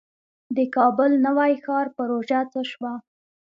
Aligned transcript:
د 0.55 0.57
کابل 0.75 1.11
نوی 1.25 1.53
ښار 1.63 1.87
پروژه 1.97 2.39
څه 2.51 2.61
شوه؟ 2.71 2.93